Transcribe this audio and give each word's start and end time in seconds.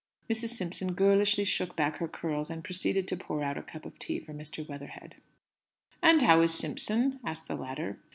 Mrs. 0.27 0.47
Simpson 0.47 0.95
girlishly 0.95 1.45
shook 1.45 1.75
back 1.75 1.97
her 1.97 2.07
curls, 2.07 2.49
and 2.49 2.63
proceeded 2.63 3.07
to 3.07 3.15
pour 3.15 3.43
out 3.43 3.55
a 3.55 3.61
cup 3.61 3.85
of 3.85 3.99
tea 3.99 4.17
for 4.19 4.33
Mr. 4.33 4.67
Weatherhead. 4.67 5.17
"And 6.01 6.23
how 6.23 6.41
is 6.41 6.51
Simpson?" 6.55 7.19
asked 7.23 7.47
the 7.47 7.53
latter. 7.53 7.99